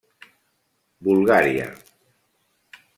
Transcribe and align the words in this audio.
Bulgària. 1.09 1.69